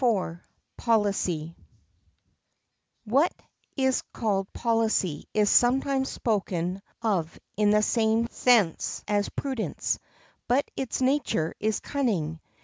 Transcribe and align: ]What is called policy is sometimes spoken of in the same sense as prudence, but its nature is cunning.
]What 0.01 1.11
is 3.77 4.01
called 4.13 4.51
policy 4.51 5.27
is 5.31 5.47
sometimes 5.47 6.09
spoken 6.09 6.81
of 7.03 7.39
in 7.55 7.69
the 7.69 7.83
same 7.83 8.25
sense 8.29 9.03
as 9.07 9.29
prudence, 9.29 9.99
but 10.47 10.65
its 10.75 11.01
nature 11.03 11.53
is 11.59 11.79
cunning. 11.79 12.39